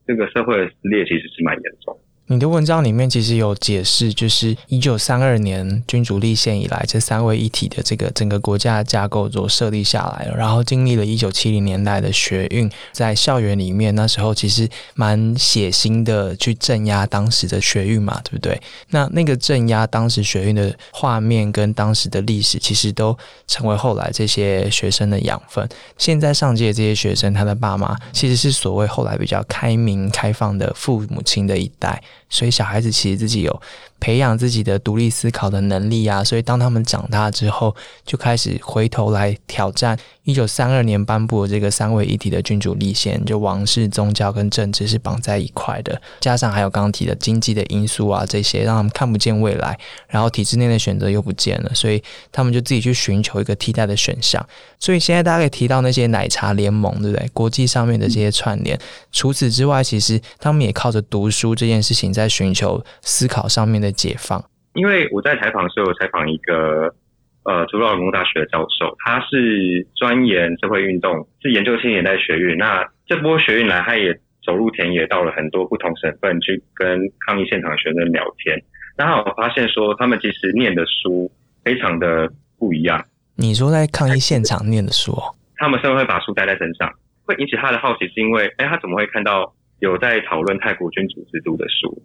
[0.04, 1.96] 这个社会的撕裂其实是蛮严重。
[2.26, 10.34] 你的文章里面其实有解释，就是一九三二年君主立宪以来，这三位一体的这个整个国家架构都设立下来了。
[10.34, 18.58] 然后经历了一九七零年代的学运，在校园里面，那时候其实蛮血腥的，去镇压当时的学运嘛，对不对？
[18.88, 23.14] 那那个镇压当时学运的画面跟当时的历史，其实都
[23.46, 25.68] 成为后来这些学生的养分。
[25.98, 32.02] 现在上届这些学生，他的爸妈其实是所谓后来比较开明开放的父母亲的一代。
[32.28, 33.62] 所以小孩子其实自己有
[34.00, 54.44] 培养自己的独立思考的能力啊，所以当他们长大之后，就开始回头来挑战一九三二年颁布的这个三位一体的君主立宪，就王室、宗教跟政治是绑在一块的，加上还有刚刚提的经济的因素啊，这些让他们看不见未来，然后体制内的选择又不见了，所以他们就自己去寻求一个替代的选项。
[54.78, 57.28] 所以现在大家可以提到那些奶茶联盟，对不对？
[57.34, 58.78] 国际上面的这些串联，
[59.12, 64.42] 除此之外，其实他们也靠着读书这件事情在寻求思考上面的解放。
[64.72, 66.92] 因为我在采访的时候，采访一个
[67.44, 72.56] 呃，主劳农大学的教授，他是钻研社会运动，是研究青年代学运。
[72.56, 78.58] 那这波学运来，他也走入田野，到了很多不同省份去跟抗议现场学生聊天。
[78.96, 81.30] 然后我发现说，他们其实念的书
[81.62, 83.04] 非常的不一样。
[83.36, 85.12] 你说在抗议现场念的书，
[85.56, 86.90] 他们甚至会把书带在身上，
[87.26, 92.02] 会引起他的好奇，是因为哎，他怎么会看到有在讨论泰国君主制度的书，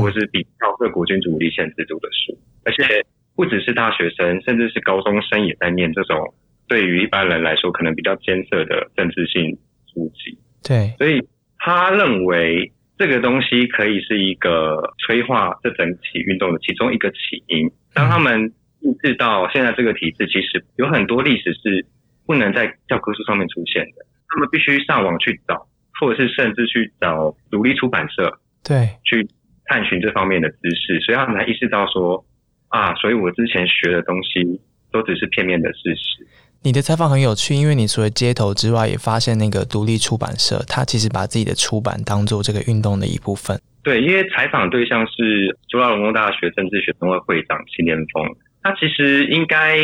[0.00, 2.36] 或是比较各国君主立宪制度的书？
[2.64, 3.04] 而且
[3.40, 6.34] 不只是大学生，甚至是高中生也在念这种
[6.68, 10.36] 对于一般人来说可能比较艰涩的政治性书籍。
[10.62, 11.26] 对，所以
[11.56, 17.70] 他认为这个东西可以是一个催化这整体运动的其中一个起因。
[17.94, 21.86] 当他们意识到现在这个体制其实有很多历史是
[22.26, 25.66] 不能在教科书上面出现的，他们必须上网去找，
[25.98, 29.26] 或者是甚至去找独立出版社，对，去
[29.64, 32.22] 探寻这方面的知识，所以他们才意识到说
[32.70, 36.26] 啊，所以我之前学的东西都只是片面的事实。
[36.62, 43.58] 你的采访很有趣，因为你除了街头之外，也发现那个独立出版社，他其实把自己的出版当做这个运动的一部分。
[43.82, 48.22] 对，因为采访对象是朱拉隆功大学政治学生会会长秦连峰。
[48.62, 49.78] 他其实应该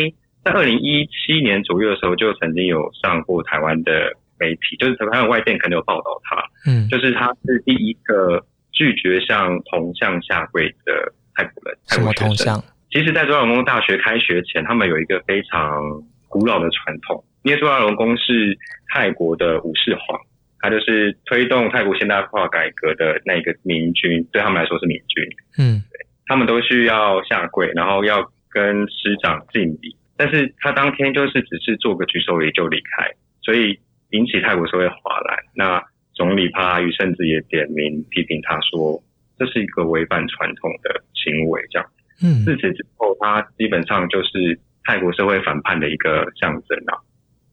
[0.45, 11.75] 在二零一七年左右的时候就曾经有上过台湾的媒体，就是台湾的外电可能有报道他，嗯，就是他是第一个拒绝向铜像下跪的泰国人。
[11.87, 12.63] 什么铜像？
[12.89, 18.57] 其实，在中华龙大学开学前，他们有一个非常古老的传统，因为中华龙宫是
[18.93, 20.19] 泰国的武士皇，
[20.59, 25.23] 他就是推动泰国现代化改革的那个明君，对他们来说是明君，
[25.57, 25.83] 嗯，
[26.25, 28.31] 他们都需要下跪，然后要。
[28.49, 33.11] 跟师长敬礼，但是他当天就是只是做个举手礼就离开，
[33.43, 33.77] 所以
[34.11, 35.37] 引起泰国社会哗然。
[35.53, 35.83] 那
[36.15, 38.99] 总理帕拉育甚至也点名批评他说，
[39.37, 41.61] 这是一个违反传统的行为。
[41.69, 41.87] 这样，
[42.21, 46.97] 嗯，自此之后，他基本上就是泰国社会反叛的一个象征啊，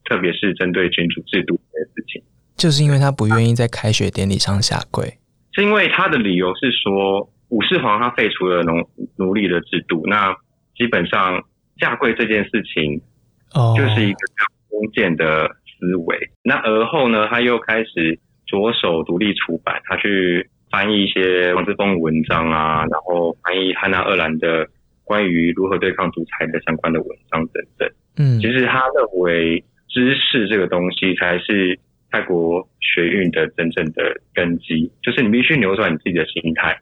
[0.05, 2.23] 特别是针对君主制度这件事情，
[2.55, 5.17] 就是因为他不愿意在开学典礼上下跪，
[5.53, 10.35] 是因为他的理由是说，武士皇他废除了奴奴隶的制度，那。
[10.77, 11.41] 基本上
[11.77, 12.99] 下跪这件事情，
[13.77, 14.19] 就是一个
[14.69, 16.19] 封建的思维。
[16.43, 24.67] 那而后呢，他又开始着手独立出版，他去翻译一些王志峰文章啊，然后翻译汉娜·二兰的
[25.05, 27.89] 关于如何对抗独裁的相关的文章等等。
[28.17, 31.79] 嗯，其实他认为知识这个东西才是
[32.11, 36.77] 泰国学运的真正的根基，就是你必须扭转你自己的心态，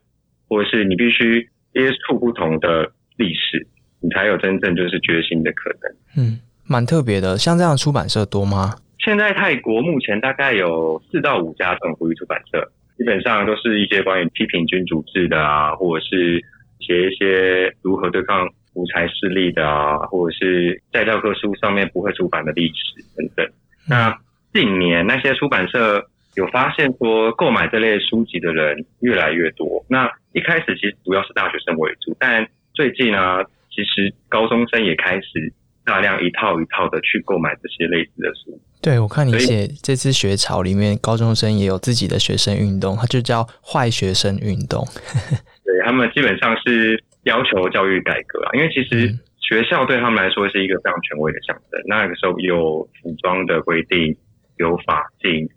[0.49, 3.67] 或者是你必须接触不同的历史。
[3.99, 5.95] 你才有真正就是决心的可能。
[6.17, 7.37] 嗯，蛮特别的。
[7.37, 8.73] 像这样的出版社多吗？
[8.97, 16.43] 现在泰国目前大概有四到五家这种独立出版社，基本上都是一些关于批评君主制的啊，或者是
[16.79, 23.47] 写一些如何对抗独裁势力的啊，或者是在教科书上面不会出版的历史等等。
[23.87, 24.17] 那
[24.53, 29.85] 近年那些出版社有发现说，购买这类书籍的人越来越多。
[29.89, 33.43] 那一开始其实主要是大学生为主，但最近呢？
[33.75, 35.51] 其实高中生也开始
[35.85, 38.59] 大量一套一套的去购买这些类似的书。
[38.81, 44.85] 对，我看你写这次学潮里面，高中生也有自己的学生运动，它就叫坏学生运动。
[45.63, 49.07] 对他们基本上是要求教育改革啊，因为其实
[49.39, 51.79] 学校对他们来说是一个非常权威的象征。
[51.87, 54.15] 那个时候有服装的规定，
[54.57, 55.47] 有法禁，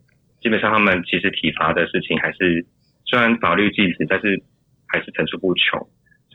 [0.40, 2.64] 基本上他们其实体罚的事情还是
[3.06, 4.40] 虽然法律禁止，但是
[4.86, 5.84] 还是层出不穷。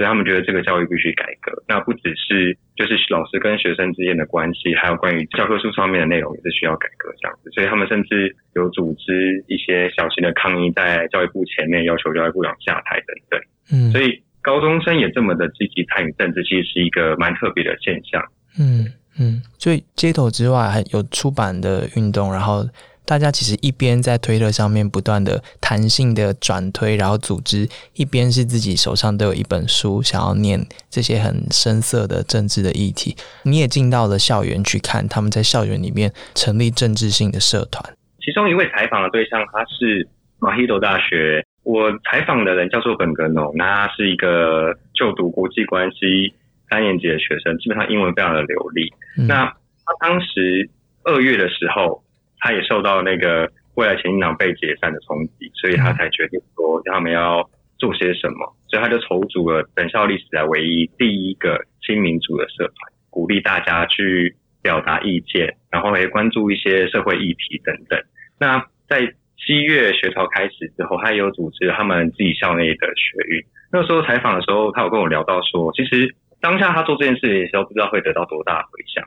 [0.01, 7.51] 所以他们觉得这个教育必须改革，那不只是就是老师跟学生之间的关系，还有关于教科书上面的内容也是需要改革这样子。
[7.51, 13.39] 所以他们甚至有组织一些小型的抗议，在教育部前面要求教育部长下台等等。
[13.71, 18.19] 嗯，所以高中生也这么的积极参与政治，其实是一个蛮特别的现象。
[18.59, 18.87] 嗯
[19.19, 22.67] 嗯，所以街头之外还有出版的运动，然后。
[23.05, 33.15] 大家其实一边在推特上面不断的弹性的转推，然后组织，一边是自己手上都有一本书，想要念这些很深色的政治的议题。
[33.43, 37.83] 你也进到了校园去看，他们在校园里面成立政治性的社团。
[38.23, 40.07] 其中一位采访的对象，他是
[40.39, 46.33] 马希多大学我采访的人叫做本格农，那他是一个就读国际关系
[46.69, 48.93] 三年级的学生，基本上英文非常的流利。
[49.27, 50.69] 那他当时
[51.03, 52.03] 二月的时候，
[52.41, 67.97] 他也受到那个未来前进党被解散的冲击，所以他才决定说他们要做些什么，所以他就筹组了本校历史来唯一第一个新民主的社团，鼓励大家去表达意见，然后也关注一些社会议题等等。
[68.37, 73.43] 那在七月学潮开始之后，他也有组织他们自己校内的学运。
[73.71, 79.03] 那时候采访的时候，他有跟我聊到说，其实当下他做这件事情的时候，不知道会得到多大的回响。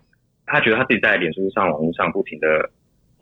[0.46, 2.70] 他觉得他自己在脸书上、网络上不停的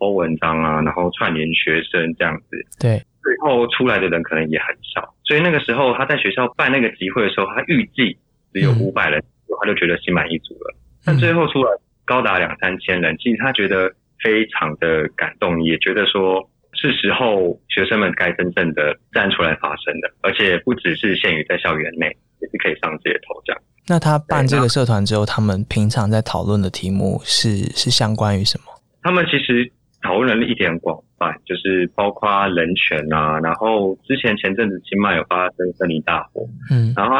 [0.03, 5.15] 播文章啊，然后串联学生这样子，对，最后出来的人可能也很少。
[5.23, 8.17] 所以那个时候他在学校办那个集会的时候，他预计
[8.51, 9.23] 只有五百人，
[9.61, 10.75] 他就觉得心满意足了。
[11.05, 11.71] 但最后出来
[12.03, 13.89] 高达两三千人，其实他觉得
[14.21, 16.49] 非常的感动，也觉得说。
[16.75, 22.07] 是时候，学生们该真正的站出来发声的，而且不只是限于在校园内，
[22.41, 23.61] 也是可以上街头这样。
[23.87, 28.65] 那他办这个社团之后，他们平常在讨论的题目是是相关于什么？
[29.03, 29.71] 他们其实
[30.03, 37.15] 讨论的议题很广泛，就是包括人权啊，然后之前前阵子清迈有发生森林大火，嗯，然后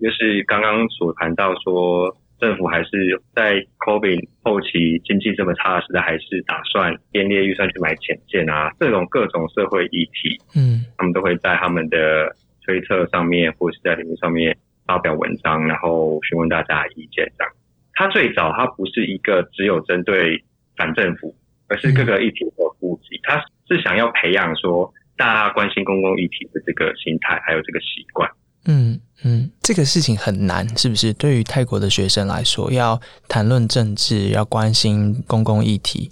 [0.00, 2.16] 就是刚刚所谈到说。
[2.40, 12.32] 政府还是在 COVID 后期经济这么差的时代，还是打算编列预算去买潜舰啊，这种各种社会议题，嗯，他们都会在他们的
[12.64, 17.28] 推特上面或是在领域上面发表文章，然后询问大家的意见。
[17.36, 17.52] 这样，
[17.94, 20.40] 他最早他不是一个只有针对
[20.76, 21.34] 反政府，
[21.68, 28.28] 而是各个议题的顾及，他是想要培养说大家关心公共议题的这个心态，还有这个习惯。
[28.66, 31.12] 嗯嗯，这个事情很难，是不是？
[31.14, 36.10] 对于泰国的学生来说，要谈论政治，要关心公共议题，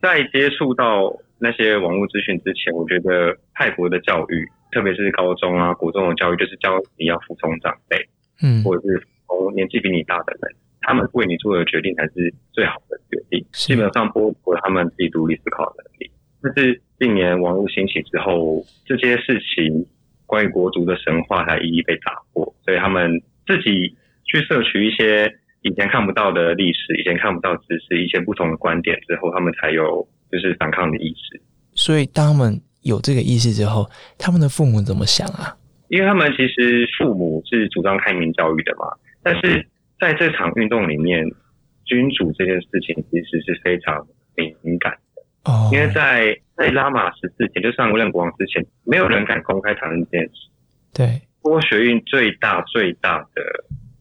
[0.00, 7.96] 在接触到那些网络资讯之前，我觉得泰国的教育，特别是高中啊、国中的教育，就是教你要服从长辈，
[8.42, 10.54] 嗯，或者是从年纪比你大的人，
[10.86, 16.10] 他们为你做的决定才是最好的决定，基本上剥夺他们自己独立思考的能力。
[16.42, 19.86] 但是近年网络兴起之后，这些事情。
[20.26, 23.94] 关于国足的神话，才一一被打破，所以他们自己
[24.24, 31.40] 去摄取一些以前看不到的历史，以前看不到知识，一些不同的观点之后，他们才有就是反抗的意识。
[31.74, 35.54] 所以，当他们有这个意识之后，他们的父母怎么想啊？
[35.88, 38.86] 因为他们其实父母是主张开明教育的嘛，
[39.22, 39.64] 但是
[40.04, 41.24] 在这场运动里面，
[41.86, 45.22] 君主这件事情其实是非常敏感的。
[45.50, 50.50] 哦，因为在在拉玛十四前，就上任国王之前，没有人敢公开谈论这件事。
[50.92, 53.42] 对，波学运最大最大的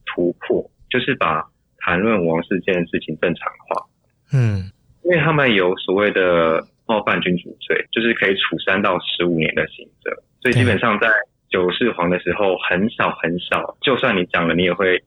[0.05, 1.41] 突破，就是把
[1.77, 3.85] 谈论王室这件事情正常化。
[4.33, 4.69] 嗯，
[5.05, 10.11] 因为他们有所谓的冒犯君主罪，就是可以处三到十五年的刑责，
[10.41, 11.07] 所以基本上在
[11.49, 15.01] 九世皇的时候，很少很少，就算你讲了，你也会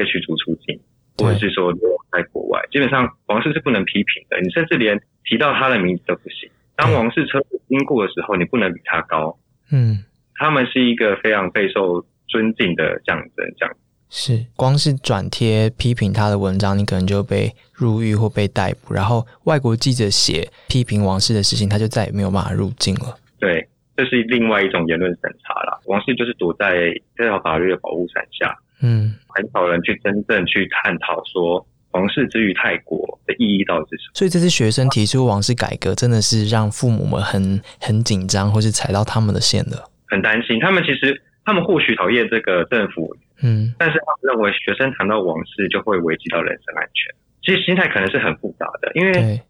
[0.00, 0.80] 被驱逐出境。
[1.18, 6.48] 或者是说留在国外，基本上王室是不能批评的，你甚至连提到他的名字都不行。
[6.76, 9.36] 当王室车经过的时候，你不能比他高。
[9.70, 10.02] 嗯，
[10.36, 13.76] 他们是一个非常备受尊敬的象征，这样
[14.08, 18.94] 是光是转贴批评他的文章，你可能就被入狱或被逮捕。
[18.94, 23.14] 然后外国记者写批评王室的事情，他就再也没有办法入境了。
[23.38, 25.82] 对，这是另外一种言论审查了。
[25.84, 28.56] 王室就是躲在这条法律的保护伞下。
[28.82, 34.12] 嗯，很少人去真正去探讨说王室之于泰国的意义到底是什么。
[34.14, 39.90] 所以这次学生提出王室改革，真的是让父母们很很紧张，或是踩到他们的线了。
[40.08, 47.14] 很担心，他们其实他们或许讨厌这个政府，嗯，但是他们认为学生谈到王室就会危及到人身安全。
[47.42, 49.40] 其实心态可能是很复杂的，因为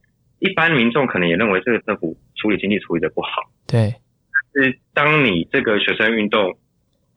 [0.40, 3.28] 一般民众可能也认为这个政府处理经济处理的不好。
[3.66, 3.94] 对，
[4.54, 6.56] 是当你这个学生运动。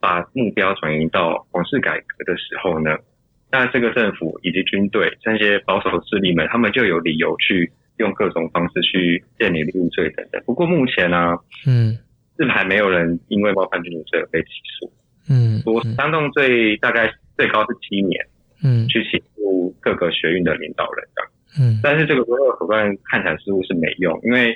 [0.04, 2.94] 把目标转移到皇室改革的时候呢，
[3.50, 10.42] 那这个政府以及军队这些保守势力们，他们就有理由去用各种方式去建立入罪等等。
[10.44, 11.96] 不过目前呢，嗯，
[12.36, 14.92] 是还没有人因为冒犯君主罪而被起诉。
[15.30, 18.26] 嗯，我当动罪大概最高是七年，
[18.62, 21.22] 嗯，去起诉各个学运的领导人的。
[21.58, 24.54] 嗯，但是这个所有手段看起来似乎是没用，因为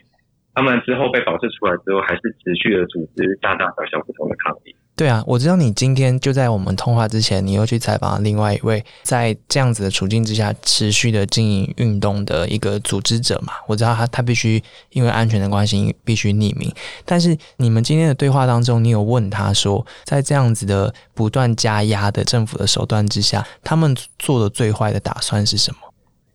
[0.53, 4.77] 他们之后被保释出来之后，还是持续的组织大大小小不同的抗议。
[4.99, 13.53] 对啊，我知道你今天就在我们通话之前，你又去采访了另外一位在这样子的处境之下持续的经营运动的一个组织者嘛。
[13.69, 16.69] 我知道他他必须因为安全的关系必须匿名，
[17.05, 25.79] 但是你们今天的对话当中，你有问他说，在这样子的不断加压的政府的手段之下，他们做的最坏的打算是什么？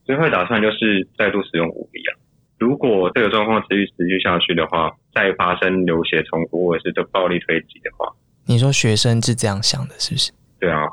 [0.06, 2.16] 最坏打算就是再度使用武力啊！
[2.60, 8.08] 如果这个状况持续持续下去的话，再发生流血冲突或者是这暴力推挤的话，
[8.46, 10.32] 你说学生是这样想的，是不是？
[10.60, 10.88] 对啊，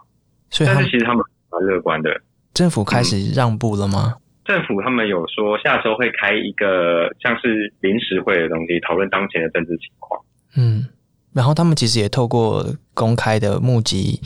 [0.50, 2.10] 所以他们但是其实他们蛮乐观的。
[2.52, 4.14] 政府开始让步了吗？
[4.44, 10.20] 政府他们有说下周会开一个像是临时会的东西，讨论当前的政治情况。
[10.56, 10.86] 嗯，
[11.32, 14.20] 然后他们其实也透过公开的募集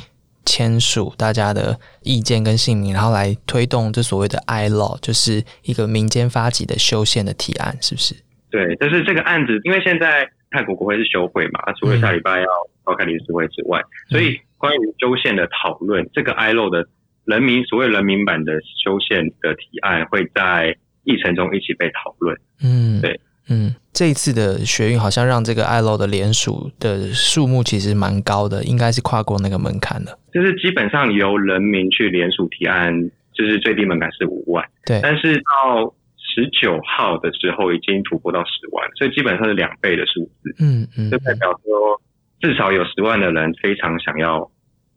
[0.46, 8.14] 签署大家的意见跟姓名，然后来推动这所谓的 I law，就是一个民间发起的修宪的提案，是不是？
[8.50, 12.46] 对，就是这个案子，因为现在泰国国会是休会嘛，除了下礼拜要
[12.86, 16.86] 召开临时会之外，所以关于修宪的讨论，这个 ILO 的
[17.24, 18.52] 人民所谓人民版的
[18.84, 22.38] 修宪的提案会在议程中一起被讨论。
[22.62, 30.16] 嗯，对，嗯，这一次的学运好像让这个 I law 的联署的数目其实蛮高的，应该是跨过那个门槛的。
[30.32, 35.92] 就是基本上由人民去联署提案，就是最低门槛是五万，对，但是到
[36.34, 40.54] 十九号的时候已经突破到十万，所以基本上是两倍的数字。
[40.58, 42.00] 嗯嗯这代表说，
[42.40, 44.50] 至少有十万的人非常想要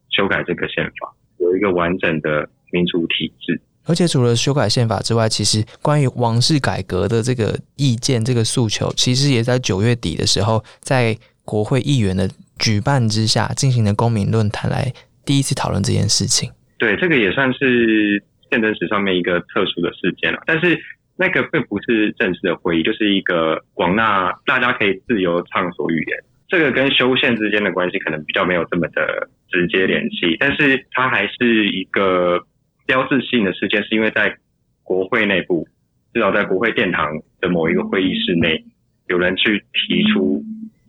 [0.09, 3.61] 修改这个宪法，有一个完整的民主体制。
[3.85, 11.15] 而且除了修改宪法之外，其实关于王室改革的这个意见、这个诉求，其实也在九月底的时候，在
[11.45, 12.29] 国会议员的
[12.59, 14.91] 举办之下进行的公民论坛来
[15.25, 16.51] 第一次讨论这件事情。
[16.77, 18.21] 对，这个也算是
[18.51, 20.43] 宪政史上面一个特殊的事件了。
[20.45, 20.77] 但是
[21.17, 26.17] 那个并不是正式的会议，就是一个广纳大家可以自由畅所欲言。
[26.47, 32.41] 这个跟修宪之间的关系可能比较没有这么的直接联系，但是它还是一个
[32.85, 34.37] 标志性的事件，是因为在
[34.83, 35.67] 国会内部，
[36.13, 38.63] 至少在国会殿堂的某一个会议室内，
[39.07, 40.41] 有人去提出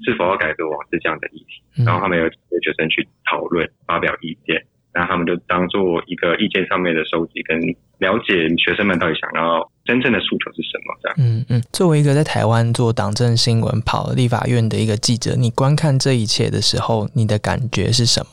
[0.05, 1.62] 是否要改革王室这样的议题。
[1.79, 4.62] 嗯然后他们有几个学生去讨论、发表意见，
[4.93, 7.59] 然后他们就当做一个意见上面的收集，跟
[7.99, 10.95] 了解学生们到底想要真正的诉求是什么。
[11.01, 18.28] 这样，嗯嗯，作为一个在台湾做党政新闻、跑立法院的一个记者，你观看这一切的时候，你的感觉是什么？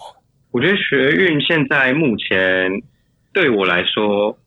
[0.51, 2.69] 我觉得学运现在目前
[3.33, 4.37] 对我来说，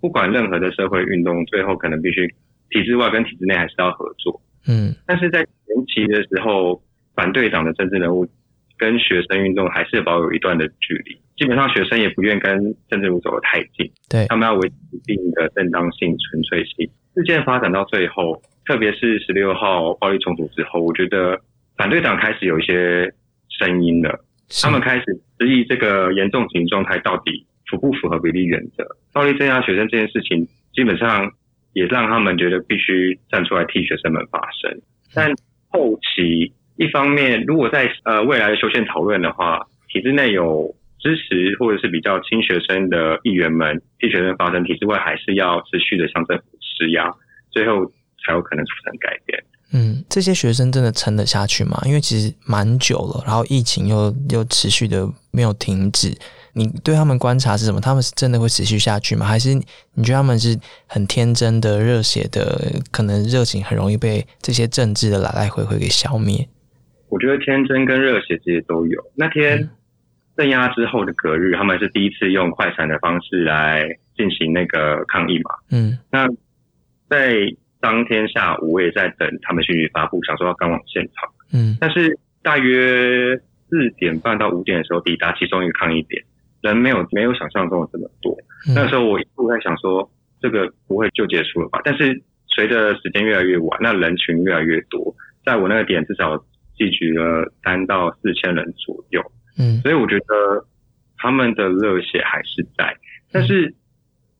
[0.00, 2.28] 不管任何的社会运动，最后可能必须
[2.68, 4.38] 体制外跟体制内还是要合作。
[4.66, 6.82] 嗯但是在前期的时候，
[7.14, 8.28] 反对党的政治人物
[8.76, 11.18] 跟学生运动还是保有一段的距离。
[11.38, 12.52] 基本上学生也不愿跟
[12.90, 16.90] 政治人物走得太近，对他们要维持一定的正当性、纯粹性。
[17.14, 21.40] 事件发展到最后，特别是十六号暴力冲突之后，我觉得
[21.76, 23.12] 反对党开始有一些
[23.48, 24.18] 声音了，
[24.62, 25.04] 他们开始
[25.38, 28.84] 质疑这个严重情状态到底符不符合比例原则。
[29.12, 31.30] 暴力镇压学生这件事情，基本上
[31.72, 34.80] 也让他们觉得必须站出来替学生们发声。
[35.14, 35.32] 但
[35.68, 47.12] 后期一方面，如果在呃未来的修宪讨论的话，体制内有支持或者是比较亲学生的议员们替学生发声，体制外还是要持续的向政府施压，
[47.50, 47.86] 最后
[48.24, 49.42] 才有可能促成改变。
[49.70, 51.78] 嗯，这些学生真的撑得下去吗？
[51.84, 56.16] 因为其实蛮久了，然后疫情又又持续的没有停止。
[56.54, 57.78] 你对他们观察是什么？
[57.78, 59.26] 他们是真的会持续下去吗？
[59.26, 59.54] 还是
[59.94, 62.80] 你觉得他们是很天真的、热血的？
[62.90, 66.48] 可能热情很容易被这些政治的来来回回给消灭。
[67.10, 68.98] 我觉得天真跟热血这些都有。
[69.14, 69.68] 那天
[70.38, 75.50] 镇压之后的隔日，他们是第一次用快闪的方式来进行那个抗议嘛。
[75.72, 76.28] 嗯那
[77.08, 81.28] 在当天下午，我也在等他们讯息发布，想说要赶往现场。
[81.52, 83.36] 嗯但是大约
[83.68, 86.22] 四点半到五点的时候抵达其中一个抗议点，
[86.60, 88.32] 人没有没有想象中的这么多。
[88.68, 90.08] 嗯那时候我一度在想说，
[90.40, 91.80] 这个不会就结束了吧？
[91.84, 95.12] 但是随着时间越来越晚，那人群越来越多，
[95.44, 96.36] 在我那个点至少
[96.76, 99.20] 聚集了三到四千人左右，
[99.58, 100.64] 嗯所以我觉得
[101.16, 102.96] 他们的热血还是在。
[103.30, 103.74] 但是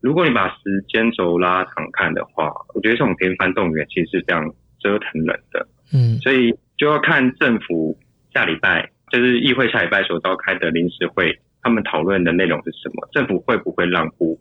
[0.00, 4.48] 如果你把时间轴拉长看的话，我觉得这种频繁动员其实是非常
[4.78, 5.66] 折腾人的。
[5.92, 7.98] 嗯所以就要看政府
[8.32, 14.38] 下礼拜，就是议会下礼拜所召开的临时会，他们讨论的内容是什么，政府会不会让步，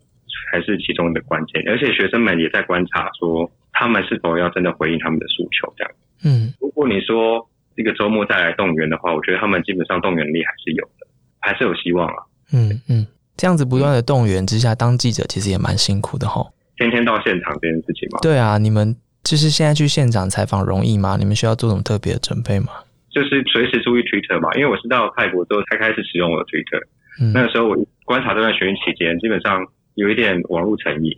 [0.52, 1.62] 还是其中的关键。
[1.66, 5.72] 而且学生们也在观察说，他们是否要真的回应他们的诉求。
[5.76, 5.92] 这样，
[6.24, 7.44] 嗯如果你说
[7.78, 11.06] 这个周末再来动员的话，我觉得他们基本上动员力还是有的，
[11.38, 12.16] 还是有希望啊。
[12.52, 13.06] 嗯嗯，
[13.36, 16.52] 这样子不断的动员之下，当记者其实也蛮辛苦的吼。
[16.76, 21.16] 天天到现场这件事情嘛，对啊，你们就是现在去现场采访容易吗？
[21.16, 22.72] 你们需要做什么特别的准备吗？
[23.10, 26.82] 就是随时注意 Twitter 嘛，因为我是到泰国之后才开始使用我的 Twitter。
[27.20, 29.64] 嗯那个时候我观察这段学运期间，基本上
[29.94, 31.10] 有一点网络成瘾，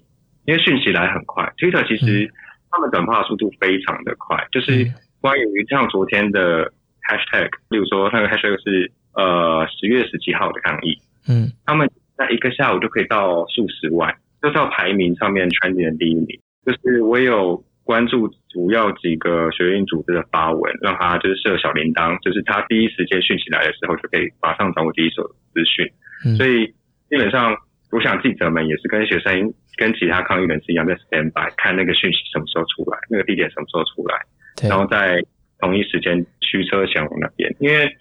[0.47, 1.45] 因为讯息来很快。
[1.59, 2.31] Twitter 其实
[2.71, 6.73] 他们转发的速度非常的快，就是嗯关于像昨天的
[7.09, 10.99] hashtag，例如说那个 hashtag 是呃十月十七号的抗议，
[11.29, 16.27] 嗯他们在一个下午就可以到数十万，就到排名上面 trending 的第一名。
[16.67, 25.91] 就是我有关注主要几个学运组织的发文，让他就是设小铃铛，就是他第一时间讯息来的时候就可以马上掌握第一手资讯。
[26.37, 26.67] 所以
[27.09, 27.57] 基本上，
[27.91, 34.21] 我想记者们也是跟学生、跟其他抗议人士一样，在 stand by 看那个讯息什么时候出来，那个地点什么时候出来，
[34.69, 35.23] 然后在
[35.59, 37.55] 同一时间驱车前往那边。
[37.59, 37.97] 因为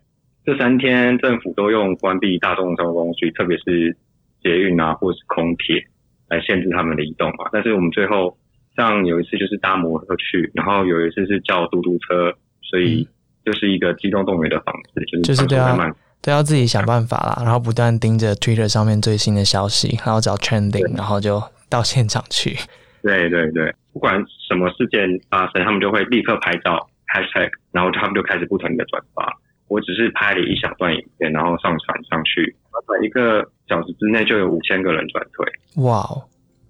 [0.46, 3.96] 这三天政府都用关闭大众交通工具，特别是
[4.42, 5.84] 捷运啊，或者是空铁
[6.30, 7.50] 来限制他们的移动嘛。
[7.52, 8.38] 但是我们最后
[8.76, 13.08] 像有一次就是搭摩托去，然后有一次是叫嘟嘟车，所以
[13.46, 15.96] 就是一个机动动员的方式，就是就是慢慢。
[16.22, 22.58] 都要自己想办法啦，然后不断盯着 Twitter 上面最新的消息，然后找 trending，然后就到现场去。
[23.02, 29.32] 对对对，不管什么事件发生，他们就会立刻拍照 hashtag，然后他们就开始不停的转发。
[29.68, 35.84] 我只是拍了一小段影片，然后上传上去，短短一个小时之内就有五千个人转推。
[35.84, 36.24] 哇哦，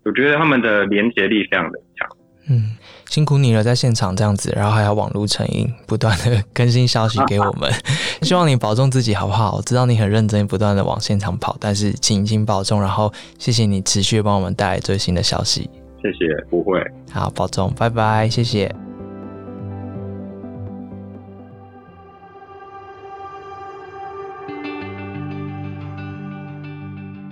[0.03, 2.07] 我觉得他们的连接力非常的强。
[2.49, 2.75] 嗯。
[3.09, 7.71] 辛苦你了，在现场这样子，然后还要网络成音，不断的更新消息给我们。
[8.21, 9.55] 希望你保重自己，好不好？
[9.55, 12.79] 我知道你很认真，不断的往现场跑，但是请请保重。
[12.79, 15.67] 然后谢谢你持续帮我们带来最新的消息。
[16.01, 16.81] 谢谢，不会。
[17.11, 18.73] 好，保重，拜拜，谢谢。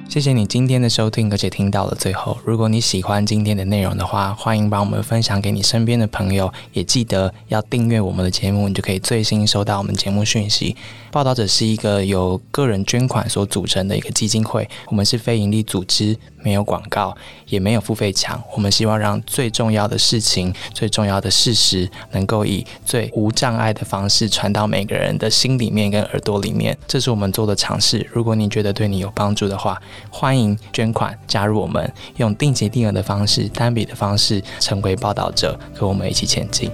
[0.10, 2.36] 谢谢你今天的收听，而且听到了最后。
[2.44, 10.76] 如果你喜欢今天的内容的话，欢迎把我们分享给你身边的朋友，也记得要订阅我们的节目，你就可以最新收到我们节目讯息。
[11.12, 16.18] 报道者是一个由个人捐款所组成的一个基金会，我们是非营利组织。
[16.48, 17.14] 没有广告，
[17.48, 18.42] 也没有付费墙。
[18.54, 26.78] 我们希望让最重要的事情、最重要的事实，能够以最无障碍的方式传到每个人的心里面跟耳朵里面。
[26.88, 28.08] 这是我们做的尝试。
[28.14, 29.78] 如果你觉得对你有帮助的话，
[30.10, 36.72] 欢迎捐款加入我们，用定期定额的方式、单笔的方式成为报道者，和我们一起前进。